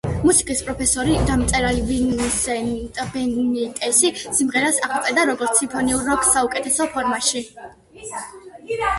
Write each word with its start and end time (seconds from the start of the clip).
მუსიკის 0.27 0.61
პროფესორი 0.67 1.17
და 1.25 1.33
მწერალი 1.41 1.83
ვინსენტ 1.89 3.01
ბენიტესი 3.17 4.11
სიმღერას 4.37 4.79
აღწერდა, 4.87 5.25
როგორც 5.31 5.61
„სიმფონიურ 5.63 6.09
როკს 6.13 6.33
საუკეთესო 6.37 6.89
ფორმაში“. 6.97 7.45